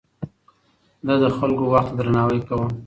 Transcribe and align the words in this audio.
ده 1.05 1.15
د 1.23 1.25
خلکو 1.37 1.63
وخت 1.73 1.89
ته 1.91 1.95
درناوی 1.97 2.39
کاوه. 2.47 2.67